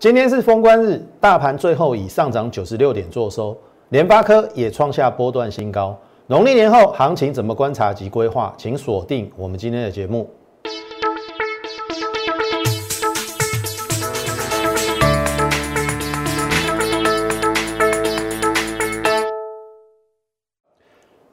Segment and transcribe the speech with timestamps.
[0.00, 5.98] 今天是封关日，大盘最后以上涨九十六点作收，联发科也创下波段新高。
[6.28, 8.54] 农历年后行情怎么观察及规划？
[8.56, 10.30] 请锁定我们今天的节目。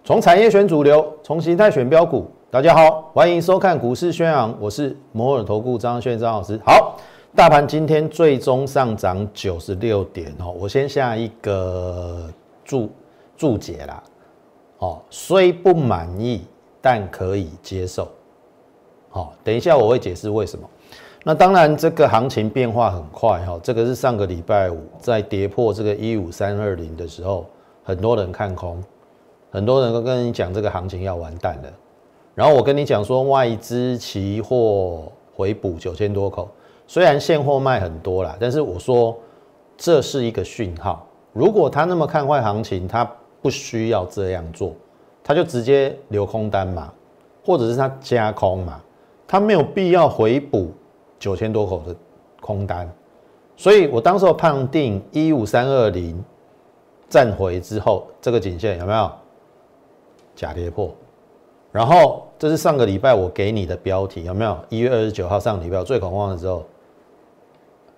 [0.04, 2.26] 从产业选主流，从形态选标股。
[2.50, 6.60] 大家好，欢迎收看股市宣扬，我是摩尔投顾张轩张老师。
[6.66, 6.98] 好，
[7.36, 10.56] 大盘今天最终上涨九十六点哦。
[10.58, 12.32] 我先下一个
[12.64, 12.90] 注
[13.36, 14.02] 注解啦。
[14.78, 16.46] 哦，虽不满意，
[16.80, 18.08] 但可以接受。
[19.10, 20.66] 好，等一下我会解释为什么。
[21.26, 23.60] 那当然，这个行情变化很快哈。
[23.62, 27.46] 这个是上个礼拜五在跌破这个一五三二零的时候，
[27.84, 28.82] 很多人看空。
[29.52, 31.70] 很多人都跟你讲这个行情要完蛋了，
[32.34, 36.50] 然后我跟你讲说外资期货回补九千多口，
[36.88, 39.18] 虽然现货卖很多啦，但是我说
[39.78, 41.08] 这是一个讯号。
[41.34, 43.10] 如果他那么看坏行情，他
[43.42, 44.74] 不需要这样做，
[45.24, 46.94] 他就直接留空单嘛，
[47.44, 48.82] 或者是他加空嘛，
[49.28, 50.72] 他没有必要回补
[51.20, 51.96] 九千多口的
[52.40, 52.90] 空单。
[53.58, 56.24] 所以我当时候判定一五三二零
[57.10, 59.12] 站回之后，这个颈线有没有？
[60.36, 60.94] 假跌破，
[61.72, 64.58] 然后这是上个礼拜我给你的标题有没有？
[64.68, 66.64] 一月二十九号上礼拜最恐慌的时候，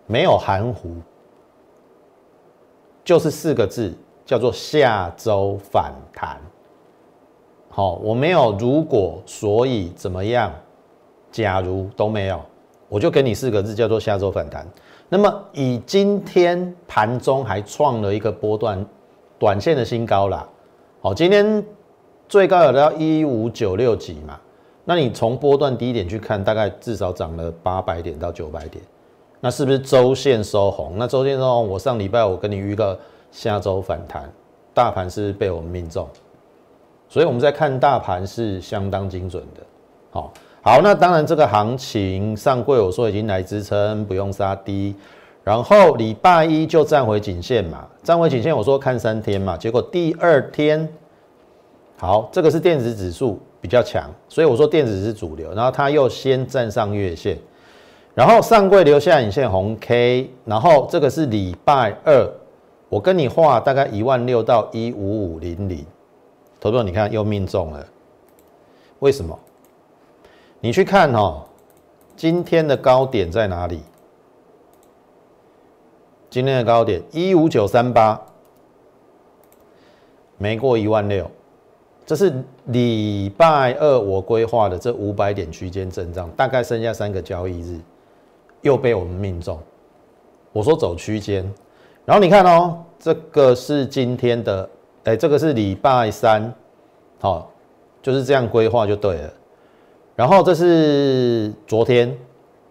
[0.07, 0.95] 没有含糊，
[3.03, 3.93] 就是四个字，
[4.25, 6.41] 叫做下周反弹。
[7.69, 10.51] 好，我没有如果所以怎么样，
[11.31, 12.41] 假如都没有，
[12.89, 14.65] 我就给你四个字，叫做下周反弹。
[15.09, 18.83] 那么以今天盘中还创了一个波段
[19.37, 20.49] 短线的新高啦。
[21.01, 21.63] 好，今天。
[22.29, 24.37] 最高有到一五九六几嘛？
[24.83, 28.83] 那你从波段低点去看，大概至少涨了八百点到九百点，
[29.39, 30.93] 那是不是周线收红？
[30.97, 32.95] 那周线收红，我上礼拜我跟你预告
[33.31, 34.29] 下周反弹，
[34.73, 36.07] 大盘是被我们命中，
[37.07, 39.61] 所以我们在看大盘是相当精准的。
[40.11, 44.95] 好，好，那当然这个行情上柜我说已经来支撑，不用杀低，
[45.43, 50.87] 然后礼拜一就站回颈线嘛，站回颈线我说看三天嘛，结果第二天。
[51.99, 55.51] 好，这个是电子指数比较强，所以我说电子是主流。
[55.55, 57.35] 然后它又先站上月线，
[58.17, 62.27] 然后上柜留下影线红 K，然后这个是礼拜二，
[62.89, 65.85] 我跟你画大概一万六到一五五零零，
[66.59, 67.85] 投资你看又命中了，
[68.97, 69.37] 为什么？
[70.59, 71.43] 你去看哦，
[72.15, 73.83] 今天的高点在哪里？
[76.27, 78.19] 今天的高点一五九三八，
[80.39, 81.29] 没过一万六。
[82.03, 82.33] 这是
[82.65, 87.79] 礼拜二我规划的这五百点区间震荡，大概剩下三个交易日，
[88.61, 89.59] 又被我们命中。
[90.51, 91.43] 我说走区间，
[92.05, 94.69] 然后你看哦，这个是今天的，
[95.03, 96.53] 哎，这个是礼拜三，
[97.19, 97.51] 好，
[98.01, 99.33] 就是这样规划就对了。
[100.15, 102.17] 然后这是昨天，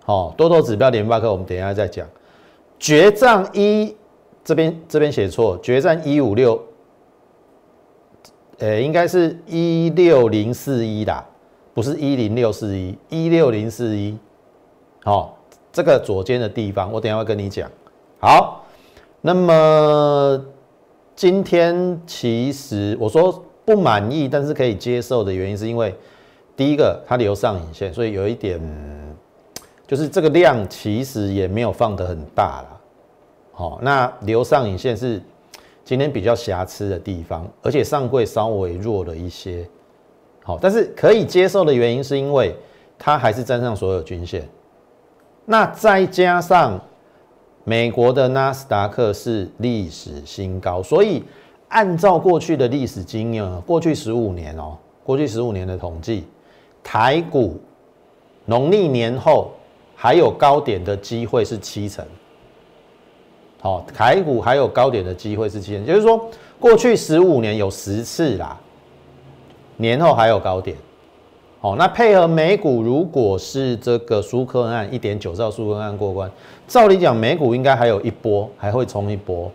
[0.05, 2.07] 好，多头指标联发科，我们等一下再讲。
[2.79, 3.95] 决战一
[4.45, 6.61] 这边这边写错，决战一五六。
[8.59, 11.25] 呃，应该是一六零四一啦，
[11.75, 14.17] 不是一零六四一，一六零四一。
[15.05, 15.36] 好，
[15.77, 17.71] 这个左肩的地方，我等下会跟你讲。
[18.19, 18.65] 好，
[19.21, 20.43] 那么
[21.15, 25.95] 今天其实我说不满意，但是可以接受的原因，是因为
[26.57, 28.59] 第一个它留上影线，所以有一点
[29.87, 32.81] 就是这个量其实也没有放得很大了。
[33.53, 35.21] 好，那留上影线是。
[35.85, 39.65] 今天比较瑕疵的地方，而且上柜稍微弱了一些，
[40.43, 42.57] 好，但是可以接受的原因是因为
[42.99, 44.49] 它还是站上所有均线，
[45.49, 46.79] 那再加上
[47.63, 51.23] 美国的纳斯达克是历史新高，所以
[51.69, 56.25] 按照过去的历史经验啊，过去十五年哦，过去十五年的统计，
[56.83, 57.61] 台股
[58.45, 59.53] 农历年后
[59.95, 62.05] 还有高点的机会是七成。
[63.63, 66.29] 哦，台股还有高点的机会是七成，就是说
[66.59, 68.59] 过去十五年有十次啦，
[69.77, 70.77] 年后还有高点。
[71.67, 76.31] 哦，那配合美股，如果是这个苏克案一点九兆苏克案过关，
[76.69, 79.51] 照理讲美股应该还有一波，还会冲一波。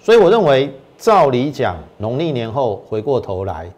[0.00, 3.70] 所以我认为，照理讲，农历年后回过头来，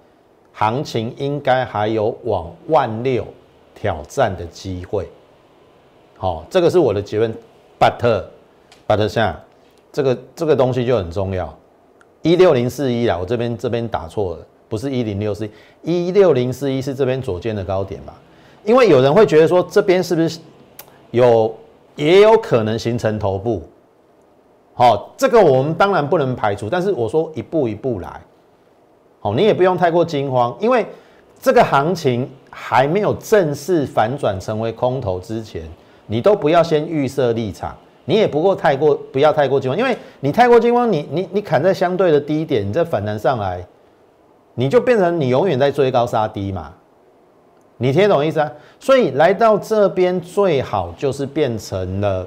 [0.52, 3.26] 行情应该还有往万六
[3.74, 5.08] 挑战的机会。
[6.16, 7.34] 好，这个是我的结论。
[7.80, 9.40] But，But 下。
[9.90, 11.52] 这个这个东西就很重要，
[12.22, 15.46] 一六零四一啦，我这边这边打错了，不是一零六四
[15.82, 18.14] 一，六零四一是这边左肩的高点吧？
[18.64, 20.40] 因为有人会觉得说这边是不是
[21.10, 21.54] 有
[21.94, 23.62] 也有可能形成头部？
[24.72, 28.18] 好，这个我们当然不能排除，但是我说一步一步来，
[29.20, 30.86] 好，你也不用太过惊慌，因为
[31.38, 35.68] 这个行情还没有正式反转成为空头之前，
[36.06, 37.76] 你都不要先预设立场，
[38.06, 43.62] 你也不过太过不要太过惊慌，因为你太过惊慌，你你你砍在相对的低点，你再反弹上来，
[44.54, 46.72] 你就变成你永远在追高杀低嘛，
[47.78, 48.52] 你听懂意思啊？
[48.78, 52.26] 所以来到这边最好就是变成了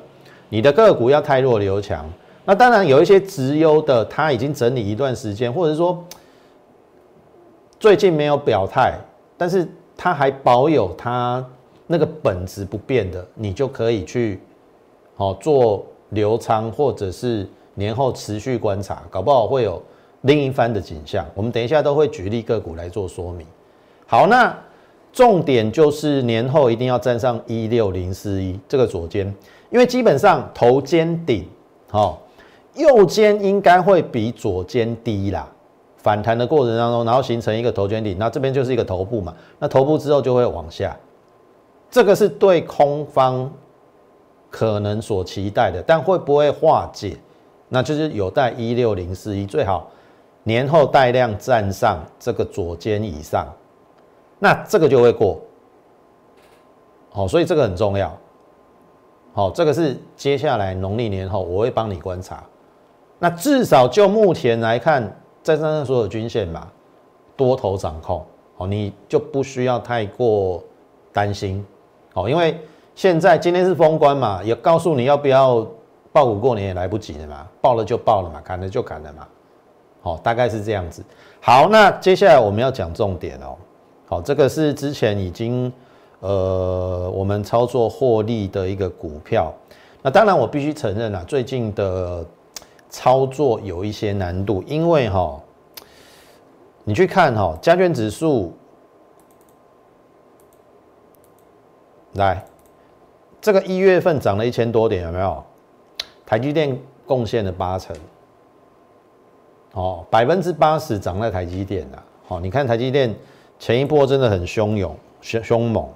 [0.50, 2.06] 你的个股要太弱留强。
[2.46, 6.04] 那当然有一些直优的，他已经整理一段时间，或者说
[7.80, 8.96] 最近没有表态，
[9.38, 9.68] 但是
[9.98, 11.44] 他还保有他
[11.88, 14.40] 那个本质不变的，你就可以去
[15.18, 19.82] 哦做流仓，或者是年后持续观察，搞不好会有
[20.26, 21.26] 另一番的景象。
[21.34, 23.48] 我们等一下都会举例个股来做说明。
[24.06, 24.56] 好，那
[25.12, 29.26] 重点就是年后一定要站上一六零四一这个左肩，
[29.72, 31.48] 因为基本上头肩顶，
[31.90, 32.22] 好。
[32.76, 35.50] 右肩应该会比左肩低啦，
[35.96, 40.94] 反弹的过程当中，然后形成一个头肩顶，那这边就是一个头部嘛，那头部之后就会往下，
[41.90, 43.50] 这个是对空方
[44.50, 47.16] 可能所期待的，但会不会化解，
[47.70, 49.90] 那就是有待一六零四一最好
[50.48, 53.48] 年后带量站上这个左肩以上，
[54.38, 55.42] 那这个就会过，
[57.10, 58.16] 好，所以这个很重要，
[59.34, 62.44] 好，这个是接下来农历年后我会帮你观察。
[63.18, 65.02] 那至少就目前来看，
[65.42, 66.68] 在上上所有均线嘛，
[67.36, 68.24] 多头掌控，
[68.58, 70.64] 哦，你就不需要太过
[71.12, 71.66] 担心，
[72.14, 72.60] 哦，因为
[72.94, 75.66] 现在今天是封关嘛，也告诉你要不要
[76.12, 79.28] 报股过年也来不及了嘛，报了就报了嘛，砍了就砍了嘛，
[80.06, 81.04] 好，大概是这样子。
[81.42, 83.58] 好，那接下来我们要讲重点哦，
[84.06, 85.74] 好，这个是之前已经
[86.20, 89.52] 呃我们操作获利的一个股票，
[90.04, 92.24] 那当然我必须承认啊，最近的。
[92.88, 95.38] 操作有一些难度，因为哈，
[96.86, 98.54] 你去看哈，加权指数
[102.14, 102.46] 来，
[103.42, 105.44] 这个一月份涨了一千多点，有没有？
[106.26, 107.94] 台积电贡献了八成，
[109.76, 113.16] 哦，百分之八十涨在台积电的，好，你看台积电
[113.60, 115.88] 前一波真的很汹涌、凶凶猛，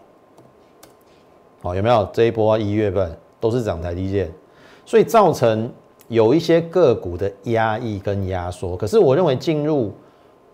[1.64, 2.08] 哦，有没有？
[2.14, 4.32] 这一波一月份都是涨台积电，
[4.86, 5.70] 所以造成。
[6.10, 9.94] 有一些个股的压抑跟压缩，可是我认为进入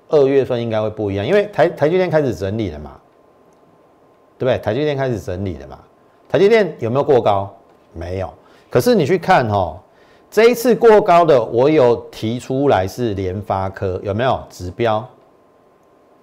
[0.09, 2.99] 二月份应该会不一样，因为台台积电开始整理了嘛，
[4.37, 4.57] 对不对？
[4.61, 5.79] 台积电开始整理了嘛，
[6.27, 7.49] 台积电有没有过高？
[7.93, 8.29] 没有。
[8.69, 9.81] 可是你去看哈，
[10.35, 15.07] 这一次过高的，我有提出来是联发科有没有指标？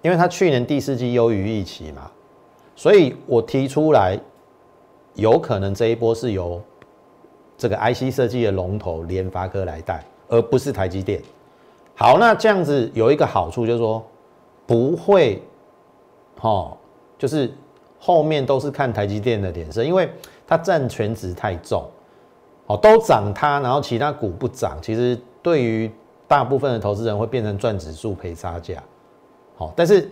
[0.03, 2.11] 因为它去年第四季优于预期嘛，
[2.75, 4.15] 所以我提出来
[5.15, 6.61] 有可能这一波是由。
[7.57, 11.19] 这个 IC 设计的龙头联发科来带，而不是台积电。
[11.95, 14.05] 好，那这样子有一个好处，就是说
[14.67, 15.41] 不会，
[16.39, 16.71] 哈，
[17.17, 17.51] 就是
[17.99, 20.07] 后面都是看台积电的脸色，因为
[20.45, 21.83] 它占全值太重，
[22.67, 25.91] 哦，都涨它，然后其他股不涨，其实对于
[26.27, 28.81] 大部分的投资人会变成赚指数赔差价。
[29.55, 30.09] 好，但是。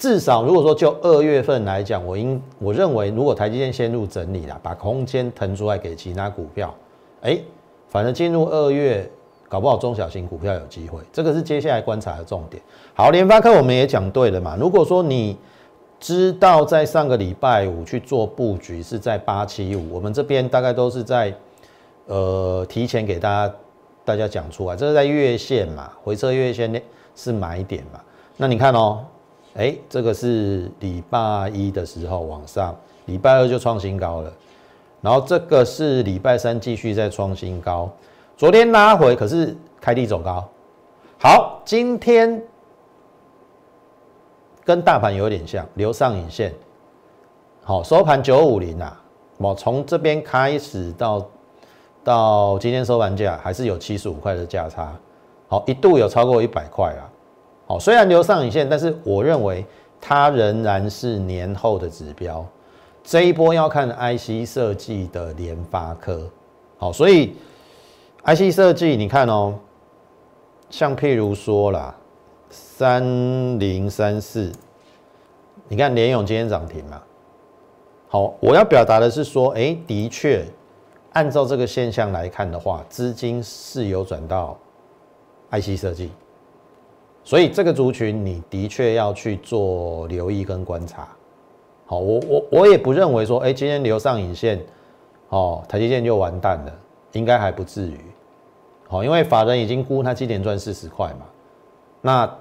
[0.00, 6.72] 至少如果说就二月份来讲，我应我认为，如果台积电陷入整理了，把空间腾出来给其他股票，
[7.22, 7.36] 哎，
[7.88, 9.10] 反正进入二月，
[9.48, 12.62] 搞不好中小型股票有机会，这个是接下来观察的重点。
[12.94, 14.56] 好，联发科我们也讲对了嘛。
[14.56, 15.36] 如果说你
[15.98, 21.34] 知道在上个礼拜五去做布局是在八七五，我们这边大概都是在
[22.08, 23.54] 呃提前给大家
[24.04, 26.82] 大家讲出来，这是在月线嘛，回撤月线
[27.14, 28.00] 是买点嘛。
[28.36, 29.02] 那你看哦。
[29.54, 34.32] 哎，这个是礼拜一的时候往上，礼拜二就创新高了，
[35.00, 37.90] 然后这个是礼拜三继续再创新高，
[38.36, 40.46] 昨天拉回，可是开低走高。
[41.18, 42.40] 好，今天
[44.64, 46.54] 跟大盘有点像，留上影线。
[47.64, 49.02] 好，收盘九五零啊，
[49.38, 51.26] 我从这边开始到
[52.08, 54.96] 到今天收盘价还是有七十五块的价差，
[55.46, 57.04] 好，一度有超过一百块啊。
[57.66, 59.62] 好，虽然留上影线，但是我认为
[60.00, 62.42] 它仍然是年后的指标。
[63.04, 66.26] 这一波要看 IC 设计的联发科。
[66.78, 67.36] 好，所以
[68.24, 69.54] IC 设计你看哦，
[70.70, 71.94] 像譬如说啦，
[72.48, 73.02] 三
[73.58, 74.50] 零三四，
[75.68, 77.02] 你看联永今天涨停嘛。
[78.08, 80.42] 好，我要表达的是说，哎，的确，
[81.18, 84.56] 按照这个现象来看的话，资金是有转到
[85.50, 86.12] IC 设计。
[87.24, 91.08] 所以这个族群你的确要去做留意跟观察。
[91.86, 94.64] 好，我我我也不认为说，哎，今天留上影线，
[95.30, 96.72] 哦，台积电就完蛋了，
[97.10, 97.98] 应该还不至于。
[98.86, 101.26] 好，因为法人已经估它今年赚四十块嘛，
[102.00, 102.32] 那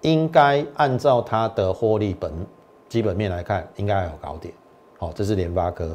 [0.00, 2.32] 应该按照它的获利本
[2.88, 4.54] 基本面来看，应该还有高点。
[4.96, 5.94] 好，这是联发科。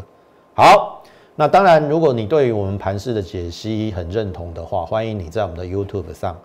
[0.53, 1.01] 好，
[1.33, 6.37] 那当然，如果你对于我们盘势的解析很认同的话，欢迎你在我们的 YouTube 上，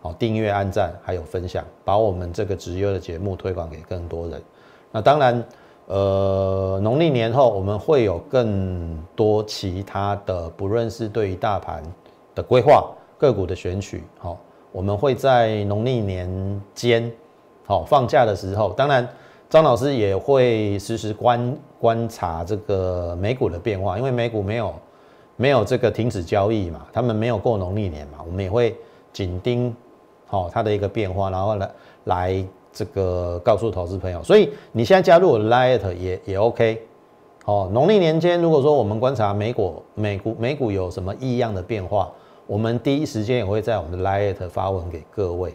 [0.00, 4.42] 好订阅、按赞还有分享，把我们这个直优的节目推广给更多人。
[4.90, 5.44] 那当然，
[5.86, 11.82] 呃，农历年后我们会有更多其他的，不论是对于大盘
[12.34, 14.38] 的规划、个股的选取，好，
[14.72, 17.12] 我们会在农历年间，
[17.66, 19.06] 好放假的时候，当然。
[19.52, 24.74] 张老师也会实时观观察这个美股的变化，因为美股没有
[25.36, 28.74] 没有这个停止交易嘛，他们没有过农历年嘛，我们也会
[29.12, 29.76] 紧盯
[30.26, 31.70] 好它的一个变化，然后来
[32.04, 34.22] 来这个告诉投资朋友。
[34.22, 36.80] 所以你现在加入我的 Light 也也 OK。
[37.44, 42.10] 好，农历年间如果说我们观察美股美股美股有什么异样的变化，
[42.46, 45.54] 我们第一时间也会在我们的 Light 发文给各位。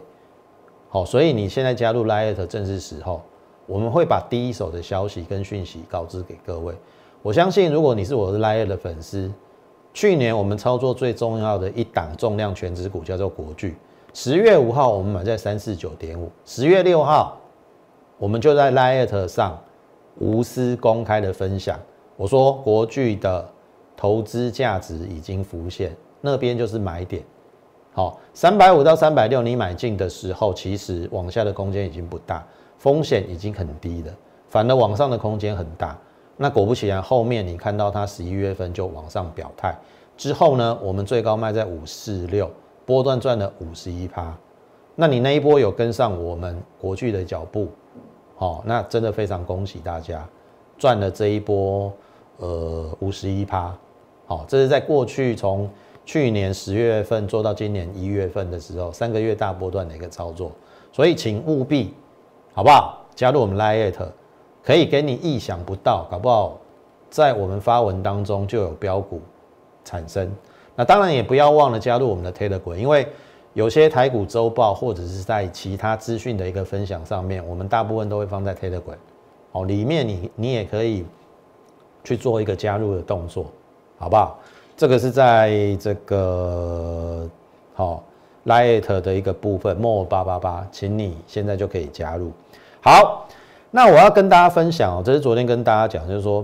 [0.88, 3.20] 好，所以你现在加入 Light 正是时候。
[3.68, 6.74] 我们会把第一手的消息跟讯息告知给各位。
[7.22, 9.30] 我相信，如果你是我的 Liar 的粉丝，
[9.92, 13.76] 去年我们操作最重要的一档重量全值股叫做国巨。
[14.14, 17.38] 十月五号我们买在三四九点五，十月六号
[18.16, 19.62] 我们就在 Liar 上
[20.16, 21.78] 无私公开的分享，
[22.16, 23.46] 我说国巨的
[23.94, 27.22] 投资价值已经浮现，那边就是买点。
[27.92, 32.46] 好，三百五到三百六你买进的时候，其实往下的空间已经不大。
[32.78, 34.14] 风险已经很低了，
[34.48, 35.98] 反而往上的空间很大。
[36.36, 39.76] 那果不其然，后面你看到它十一月份就往上表态
[40.16, 42.48] 之后呢，我们最高卖在五四六，
[42.86, 44.32] 波段赚了五十一趴。
[44.94, 47.68] 那你那一波有跟上我们国巨的脚步，
[48.38, 50.24] 哦，那真的非常恭喜大家
[50.76, 51.92] 赚了这一波，
[52.36, 53.76] 呃，五十一趴。
[54.26, 55.68] 好，这是在过去从
[56.04, 60.52] 去年十月份做到今年一月份的时候，三个月大波段的一个操作，
[60.92, 61.92] 所以请务必。
[62.58, 63.06] 好不好？
[63.14, 63.94] 加入我们 Lite，
[64.64, 66.58] 可以给你意想不到，搞不好
[67.08, 69.22] 在我们发文当中就有标股
[69.84, 70.28] 产生。
[70.74, 73.06] 那当然也不要忘了加入我们的 Telegram，因为
[73.52, 78.96] 有些台股周报或者是在其他资讯的一个分享上面，我们大部分都会放在 Telegram。
[79.52, 81.06] 哦，里面你你也可以
[82.02, 83.46] 去做一个加入的动作，
[84.00, 84.36] 好不好？
[84.76, 87.30] 这个是在这个
[87.74, 88.02] 好
[88.48, 92.32] Lite 的一个部分，more 八八八，请你现在就可以加入。
[92.80, 93.28] 好，
[93.70, 96.42] 那我要跟大家分享哦，这是昨天跟大家讲，就是说，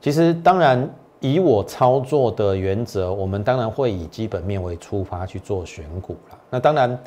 [0.00, 0.88] 其实当然
[1.20, 6.38] 以我操作的原则，我们当然会以基本面为出发去做选股了。
[6.48, 6.98] 那当然，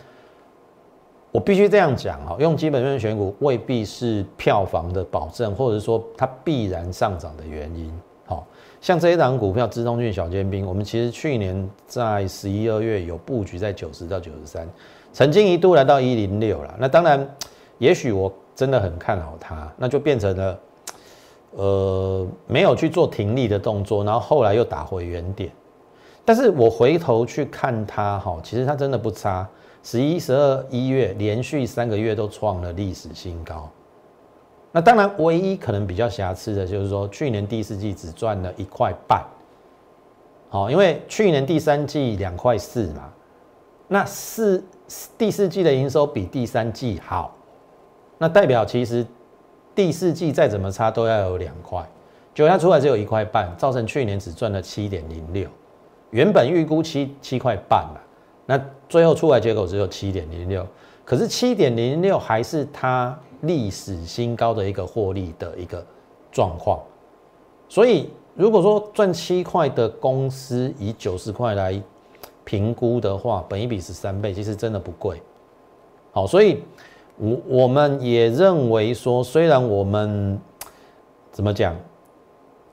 [1.32, 7.92] 我必须这样讲哈，用基本面选股未必是票房的保证，或者说它必然上涨的原因。
[8.26, 8.46] 好，
[8.82, 14.68] 像这一档股票，资通讯小尖兵，我们其实去年在十一二月有布局在九十到九十三，
[15.14, 16.76] 曾经一度来到一零六了。
[16.80, 17.36] 那当然，
[17.78, 18.32] 也许我。
[18.56, 20.60] 真的很看好它，那就变成了，
[21.52, 25.52] 呃，没有去做停利的动作，然后后来又打回原点。
[26.24, 29.46] 但是我回头去看它，哈，其实它真的不差，
[29.84, 33.70] 十一、十二、一月连续三个月都创了历史新高。
[34.76, 39.24] 那当然，唯一可能比较瑕疵的就是说，去年第四季只赚了一块半，
[40.50, 43.10] 好，因为去年第三季两块四嘛，
[43.88, 44.62] 那四
[45.18, 47.34] 第四季的营收比第三季好。
[48.18, 49.08] 那代表其实
[49.74, 51.82] 第四季再怎么差都要有两块，
[52.34, 55.48] 结果它出来只有一块半，造成去年只赚了七点零六，
[56.10, 58.02] 原本预估七七块半嘛，
[58.46, 60.68] 那最后出来结果只有七点零六，
[61.06, 65.86] 可是七点零六还是它历史新高的一个获利的一个
[66.32, 66.80] 状况，
[67.70, 71.82] 所以如果说赚七块的公司以九十块来
[72.44, 75.22] 评估的话，本一比是三倍，其实真的不贵，
[76.12, 76.62] 好，所以。
[77.18, 80.38] 我我们也认为说，虽然我们
[81.32, 81.74] 怎么讲，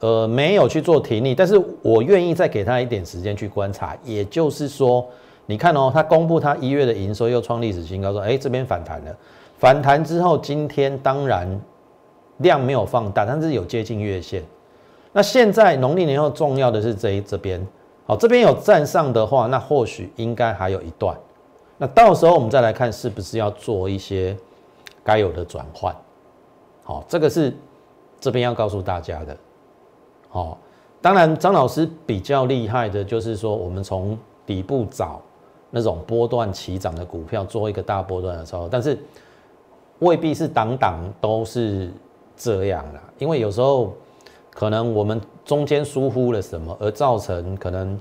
[0.00, 3.96] 呃，没有去做停利，但是我愿意再给他一点时间去观察。
[4.02, 5.06] 也就是说，
[5.46, 9.16] 你看哦，他公布他一月的营收又创历史新高，说，哎，这边反弹了。
[9.58, 11.60] 反弹之后，今天当然
[12.38, 14.42] 量没有放大，但是有接近月线。
[15.12, 17.64] 那现在农历年后重要的是这一这边，
[18.06, 21.16] 好，这边有站上的话，那或许应该还有一段。
[21.76, 24.36] 那到时候我们再来看，是不是要做一些
[25.04, 25.94] 该有的转换？
[26.84, 27.54] 好，这个是
[28.20, 29.36] 这边要告诉大家的。
[30.28, 30.58] 好，
[31.00, 35.20] 当然张老师比较厉害的就是说，我们从底部找
[35.72, 38.96] 那种波段起涨的股票，做一个大波段的操作，但是
[39.98, 41.90] 未必是档档都是
[42.36, 43.92] 这样的，因为有时候
[44.54, 47.98] 可能我们中间疏忽了什么，而造成可能。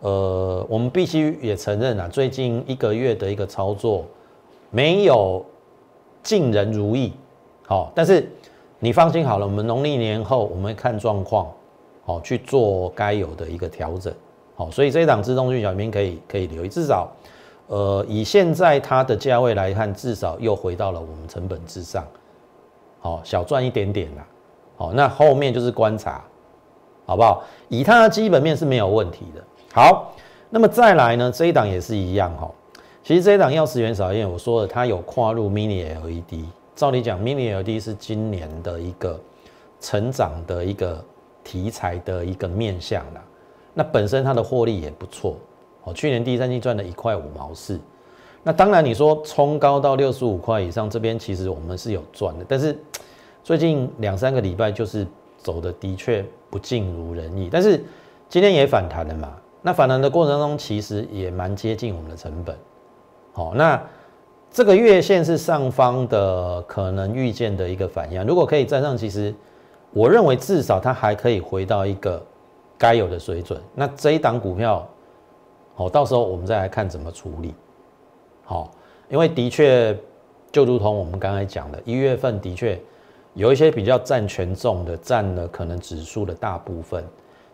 [0.00, 4.04] 呃，我们必须也承认啊，最近一个月的一个操作
[4.70, 5.42] 没有
[6.22, 7.14] 尽人如意，
[7.66, 8.28] 好，但是
[8.78, 11.50] 你放心好了，我们农历年后我们看状况，
[12.04, 14.12] 好去做该有的一个调整，
[14.54, 17.08] 好，所以这一档自动性小兵可以可以留意，至少，
[17.66, 22.04] 呃，以现在它的价位来看，至少又回到了我们成本之上，
[23.00, 24.26] 好，小赚一点点啦，
[24.76, 26.22] 好，那后面就是观察。
[27.06, 27.44] 好不好？
[27.68, 29.44] 以它的基本面是没有问题的。
[29.74, 30.14] 好，
[30.48, 31.30] 那么再来呢？
[31.30, 32.50] 这一档也是一样哈。
[33.02, 36.46] 其实这一档钥匙元少燕，我说了，它有跨入 Mini LED。
[36.74, 39.20] 照理讲，Mini LED 是今年的一个
[39.80, 41.04] 成长的一个
[41.44, 43.22] 题材的一个面向啦。
[43.74, 45.36] 那本身它的获利也不错
[45.82, 45.92] 哦。
[45.92, 47.78] 去年第三季赚了一块五毛四。
[48.42, 52.44] 那当然你说冲高到六十五块以上，这边其实我们是有赚的。
[52.48, 52.78] 但是
[53.42, 55.06] 最近两三个礼拜就是
[55.38, 56.24] 走的的确。
[56.50, 57.82] 不尽如人意，但是
[58.28, 59.32] 今天也反弹了嘛？
[59.60, 62.56] 那反弹的过程当中，其实也蛮接近我们的成本。
[63.32, 63.82] 好，那
[64.52, 69.34] 这个月线是上方的可能预见的一个反应，如果可以站上，其实
[69.92, 72.24] 我认为至少它还可以回到一个
[72.78, 73.60] 该有的水准。
[73.74, 74.86] 那这一档股票，
[75.74, 77.54] 好，到时候我们再来看怎么处理。
[78.44, 78.70] 好，
[79.08, 79.96] 因为的确
[80.52, 82.80] 就如同我们刚才讲的，一月份的确。
[83.36, 87.04] 有一些比较占权重的，占了可能指数的大部分，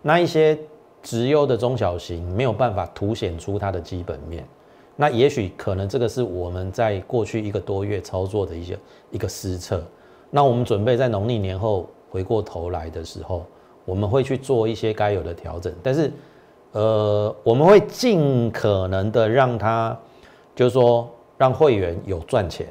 [0.02, 0.58] 那一些
[1.02, 4.46] 直优的中小型没有办法凸显出它的基本面，
[4.94, 8.78] 那也许可能这个是我们在过去一个多月操作的一些
[9.10, 9.82] 一个失策，
[10.28, 13.46] 那我们准备在农历年后回过头来的时候，
[13.84, 16.12] 我们会去做一些该有的调整，但是
[16.72, 19.98] 呃，我们会尽可能的让它，
[20.54, 22.66] 就是说让会员有赚钱，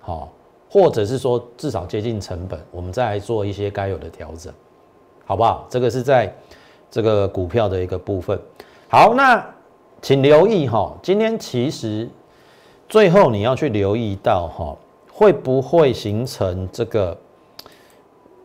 [0.00, 0.30] 好。
[0.74, 4.50] 或者是说至少接近成本，我们再来做一些该有的调整，
[5.26, 5.66] 好不好？
[5.68, 6.34] 这个是在
[6.90, 8.40] 这个股票的一个部分。
[8.88, 9.46] 好，那
[10.00, 12.08] 请留意哈，今天其实
[12.88, 14.74] 最后你要去留意到哈，
[15.12, 17.14] 会不会形成这个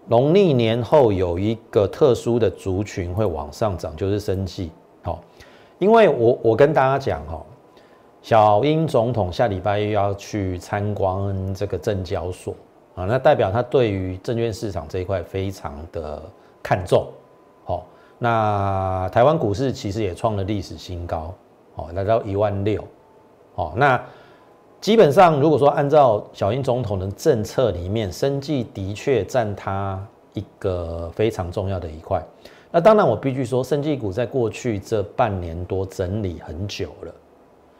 [0.07, 4.71] 农历年后有一个特殊的族群会往上涨，就是生计。
[5.03, 5.21] 好，
[5.79, 7.43] 因为我我跟大家讲哈。
[8.19, 12.53] 小英总统下礼拜又要去参观这个证交所
[12.93, 16.21] 啊，那代表他对于证券市场这一块非常的
[16.61, 17.07] 看重。
[17.63, 17.85] 好，
[18.17, 21.33] 那台湾股市其实也创了历史新高，
[21.75, 22.83] 哦，来到一万六。
[23.55, 24.03] 哦，那
[24.79, 30.01] 基本上如果说按照小英总统的政策里面，生计的确占他
[30.33, 32.23] 一个非常重要的一块。
[32.69, 37.13] 那当然我必须说，生计股在过去这半年多整理很久了。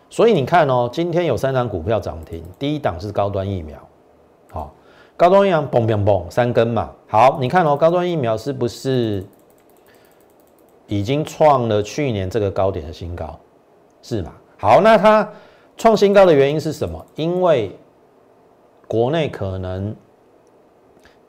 [0.10, 3.78] 所以你看哦，今天有三档股票涨停，第一档是高端疫苗，
[4.50, 4.74] 好，
[5.18, 9.24] 高端疫苗嘣嘣嘣三根嘛，好，你看哦，高端疫苗是不是
[10.88, 13.38] 已经创了去年这个高点的新高？
[14.02, 14.32] 是吗？
[14.58, 15.30] 好，那它
[15.78, 17.06] 创新高的原因是什么？
[17.16, 17.78] 因为
[18.88, 19.96] 国内可能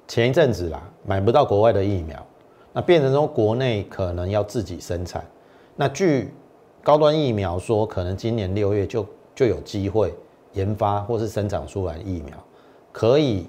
[0.07, 2.27] 前一阵子啦买不到国外的疫苗，
[2.73, 5.25] 那变成说国内可能要自己生产，
[5.77, 6.33] 那据。
[6.81, 10.15] 高端疫苗说，可能今年六月就就有机会
[10.55, 12.35] 研发或是生产出来疫苗，
[12.93, 13.47] 可以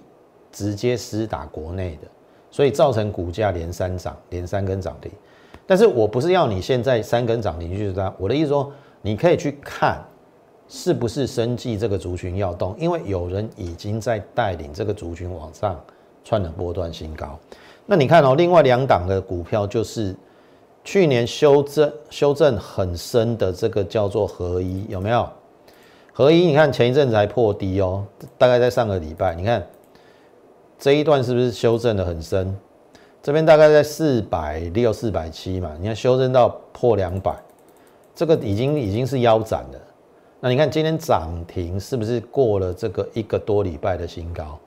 [0.51, 2.07] 直接施打国内的，
[2.51, 5.09] 所以造成股价连三涨，连三根涨停。
[5.65, 8.69] 但是我不是要你现在三根涨停去它，我的意思说，
[9.01, 10.03] 你可以去看
[10.69, 15.77] 是不是生计这个族群要动，因为有人已经在带领这个族群往上
[16.23, 17.38] 窜了波段新高。
[17.86, 20.15] 那你看哦，另外两档的股票就是。
[20.82, 25.29] 去年修正修正很深的这个叫做合一有没有？
[26.13, 28.03] 合一你看前一阵子还破低哦，
[28.38, 29.63] 大概在上个礼拜，你看
[30.79, 32.58] 这一段是不是修正的很深？
[33.21, 37.36] 这边大概在四百六、四百七嘛，你看修正到破两百，
[38.15, 39.79] 这个已经已经是腰斩了。
[40.39, 44.58] 那你看今天涨停是不是过了这个一个多礼拜的新高？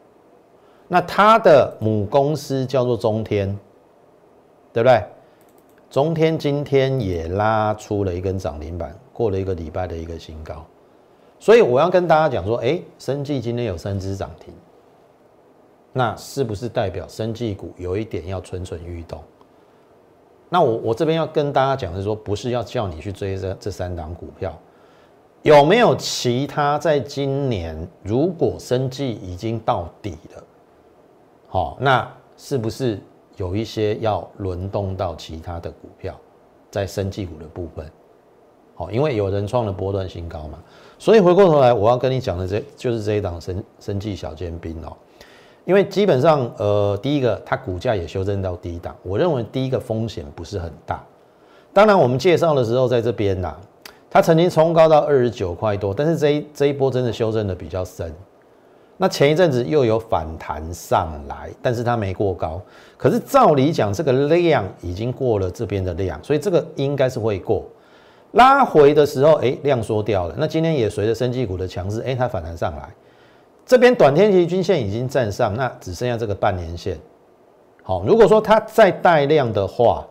[0.89, 3.49] 那它的母公司叫做中天，
[4.73, 5.03] 对不对？
[5.89, 10.65] 中天今天也拉出了一根涨停板，过了一个礼拜的一个新高，
[11.39, 14.53] 所以我要跟大家讲说，哎，生技今天有三只涨停，
[15.93, 19.23] 那是不是代表生技股有一点要蠢蠢欲动？
[20.49, 24.59] 那我我这边要跟大家讲的是说，不是要叫你去追这这三档股票，
[25.43, 30.45] 有没有其他在今年如果生技已经到底了，
[31.49, 32.99] 好，那是不是？
[33.39, 36.15] 有一些要轮动到其他的股票，
[36.71, 37.91] 在生技股的部分，
[38.75, 40.59] 好，因为有人创了波段新高嘛，
[40.99, 44.95] 所以回过头来，我要跟你讲的这就是这一档生生技小尖兵哦，
[45.65, 51.03] 因为基本上，呃，第一个它股价也修正到低档，我认为第一个风险不是很大，
[51.73, 53.57] 当然我们介绍的时候在这边呐，
[54.13, 58.15] 它曾经冲高到二十九块多，但是这一这一波真的修正的比较深。
[58.99, 62.61] 那前一阵子又有反弹上来，但是它没过高。
[62.99, 67.65] 可是照理讲，这个量已经过了这边的量，所以这个应该是会过。
[68.33, 70.35] 拉回的时候，哎，量缩掉了。
[70.39, 72.91] 那今天也随着生技股的强势，哎，它反弹上来。
[73.65, 76.99] 这边短天期均线已经站上，那只剩下这个半年线。
[77.83, 80.07] 好，如果说它再带量的话，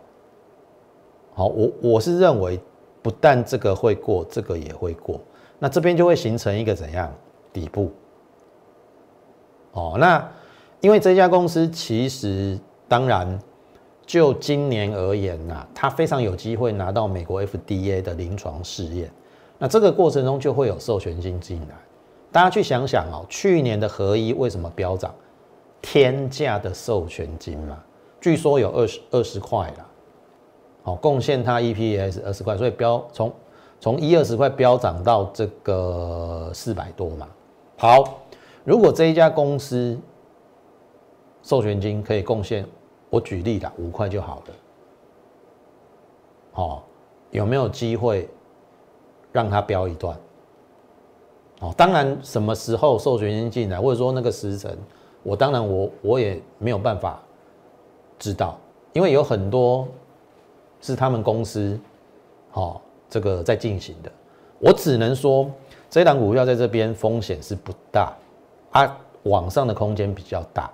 [1.34, 2.60] 好，我我是认为
[3.02, 5.20] 不但这个会过，这个也会过。
[5.58, 7.12] 那这边就会形成一个怎样
[7.52, 7.92] 底部？
[9.72, 10.26] 哦，那
[10.80, 13.38] 因为这家公司其实当然
[14.04, 19.10] 就今年而言呐，它非常有机会拿到美国 FDA 的临床试验。
[19.58, 21.76] 那这个过程中就会有授权金进来。
[22.30, 25.14] 大家去想想哦，去年的合一为什么飙涨？
[25.80, 27.82] 天价的授权金嘛，
[28.20, 29.86] 据说有二十二十块啦。
[30.82, 33.32] 好，贡献它 EPS 二十块，所以飙从
[33.80, 37.28] 从一二十块飙涨到这个四百多嘛。
[37.76, 38.18] 好。
[38.64, 39.98] 如果这一家公司
[41.42, 42.64] 授权金可以贡献，
[43.10, 44.54] 我举例的五块就好了。
[46.52, 46.82] 哦，
[47.32, 48.28] 有没有机会
[49.32, 50.16] 让它飙一段？
[51.58, 54.78] 哦，当然什么时候授权金进来，或者说那个时辰，
[55.24, 57.20] 我当然我我也没有办法
[58.16, 58.56] 知道，
[58.92, 59.88] 因为有很多
[60.82, 61.80] 是他们公司
[62.52, 64.12] 哦这个在进行的，
[64.58, 65.50] 我只能说
[65.88, 68.12] 这档股票在这边风险是不大。
[68.72, 70.70] 啊，往上的空间比较大，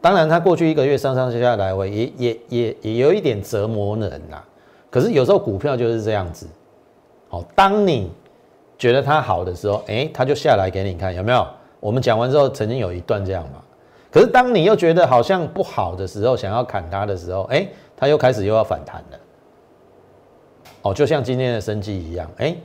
[0.00, 4.42] 当然，它过去一个月上上下下来回，也也也也有一点折磨人呐。
[4.88, 6.46] 可是有时候股票就是这样子，
[7.28, 8.10] 好，当你
[8.78, 11.46] 觉得它好的时候，哎，它就下来给你看，有没有？
[11.78, 13.62] 我们讲完之后，曾经有一段这样嘛。
[14.10, 19.18] 可是当你又觉得好像不好的时候，想要砍它的时候，哎，它又开始又要反弹了。
[20.82, 22.56] 哦，就像今天的生计一样，哎，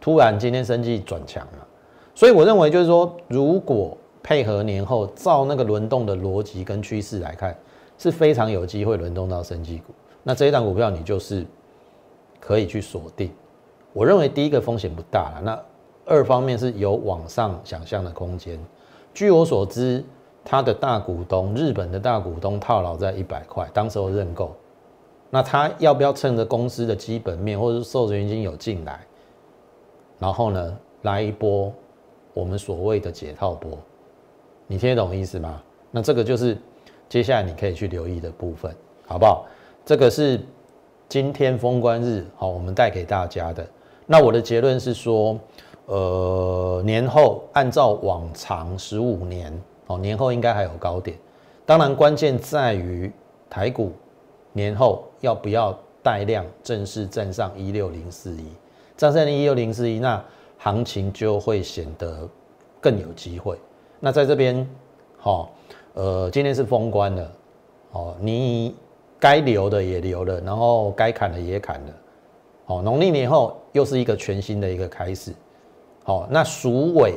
[0.00, 1.66] 突然今天生计转强了。
[2.14, 7.56] 所以我认为就是说，如果配合年后照那个轮动的逻辑跟趋势来看，
[7.96, 9.94] 是非常有机会轮动到升级股。
[10.22, 11.46] 那这一档股票你就是
[12.38, 13.30] 可以去锁定。
[13.92, 18.58] 我认为第一个风险不大了，那二方面是有往上想象的空间。
[19.14, 20.04] 据我所知，
[20.44, 24.54] 他的大股东日本的大股东套牢在一百块，当时候认购。
[25.30, 29.00] 那他要不要趁着公司的基本面或者是授权金有进来，
[30.18, 31.72] 然后呢来一波？
[32.32, 33.76] 我们所谓的解套波，
[34.68, 35.60] 你听得懂意思吗？
[35.90, 36.56] 那这个就是
[37.08, 38.72] 接下来你可以去留意的部分，
[39.04, 39.46] 好不好？
[39.84, 40.40] 这个是
[41.08, 43.66] 今天封关日，好，我们带给大家的。
[44.06, 45.36] 那我的结论是说，
[45.86, 49.52] 呃，年后按照往常十五年，
[49.90, 51.16] 哦，年后应该还有高点。
[51.66, 53.10] 当然，关键在于
[53.48, 53.92] 台股
[54.52, 58.44] 年后要不要带量正式站上一六零四一，
[58.96, 60.22] 站上一六零四一那。
[60.62, 62.28] 行情就会显得
[62.82, 63.58] 更有机会。
[63.98, 64.68] 那在这边，
[65.16, 65.50] 好，
[65.94, 67.32] 呃，今天是封关了，
[67.92, 68.76] 哦，你
[69.18, 71.92] 该留的也留了，然后该砍的也砍了，
[72.66, 75.32] 哦，农历年后又是一个全新的一个开始，
[76.04, 77.14] 好，那鼠尾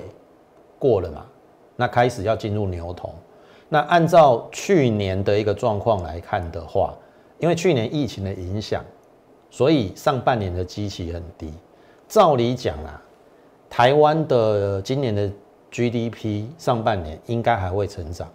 [0.80, 1.26] 过了嘛，
[1.76, 3.14] 那开始要进入牛头。
[3.70, 6.94] 那按照去年的一个状况来看的话，
[7.40, 8.84] 因为去年疫情的影响，
[9.50, 11.54] 所以上半年的基期很低。
[12.08, 13.02] 照理讲啊。
[13.70, 15.28] 台湾的今年的
[15.72, 18.30] GDP 上半年应该还会成长，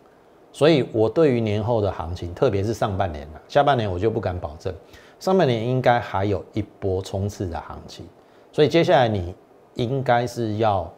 [0.50, 4.74] 所以我对于年后的行情，特别是上半年啊，下半年我就不敢保证。
[5.20, 8.04] 上半年应该还有一波冲刺的行情，
[8.50, 9.32] 所以接下来你
[9.74, 10.92] 应该是要，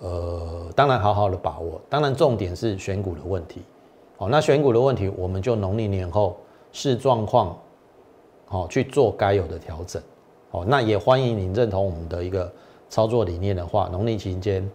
[0.00, 1.80] 呃，当然好好的把握。
[1.88, 3.62] 当然重点是选股的问题，
[4.18, 6.36] 哦，那选股的问题，我们就农历年后
[6.72, 7.56] 视状况，
[8.46, 10.02] 好去做该有的调整，
[10.50, 12.50] 哦，那也欢迎你认同我们的一个。
[12.88, 14.70] 操作理念的话，农历期间，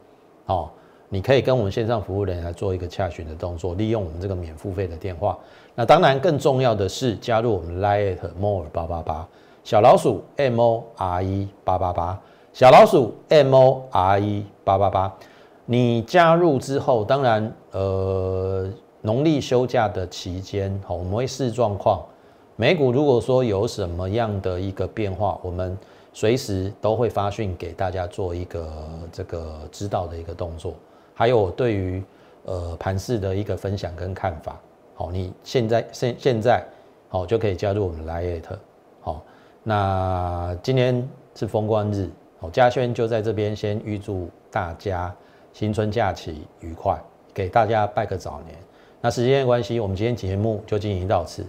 [0.46, 0.70] 哦，
[1.08, 5.40] 你可以跟我们线上服务人员来做一个洽询的动作，利用我们这个免付费的电话。
[5.76, 9.26] 那当然，更重要的是加入我们 Lite More 八八八
[9.64, 12.22] 小老鼠 M O R E 八八八
[12.54, 15.14] 小老鼠 M O R E 八八八。
[15.66, 18.70] 你加入之后，当然，呃，
[19.02, 22.04] 农历休假的期间，好，我们会视状况，
[22.56, 25.78] 美股如果说有什么样的一个变化，我们。
[26.14, 28.70] 随时都会发讯给大家做一个
[29.14, 30.74] 这个知道的一个动作，
[31.14, 32.04] 还有我对于
[32.44, 34.60] 呃盘市的一个分享跟看法。
[34.94, 36.68] 好，你现在现现在
[37.08, 38.58] 好就可以加入我们 Lite。
[39.00, 39.24] 好，
[39.64, 42.10] 那今天是封关日，
[42.42, 45.16] 好嘉轩就在这边先预祝大家
[45.54, 47.00] 新春假期愉快，
[47.34, 48.58] 给大家拜个早年。
[49.00, 51.46] 那时间的关系，我们今天节目就进行到此。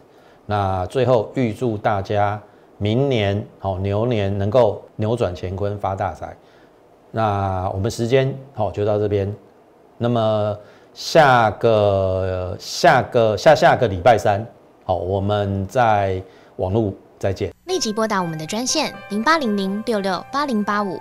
[0.47, 2.41] 那最后预祝大家。
[2.79, 6.37] 明年好牛年能够扭转乾坤发大财。
[7.13, 9.33] 那我们时间好就到这边，
[9.99, 10.59] 那么
[10.93, 14.45] 下个下个下下个礼拜三
[14.85, 16.21] 好，我们在
[16.57, 17.55] 网络再见。
[17.67, 21.01] 立即拨打我们的专线零八零零六六八零八五。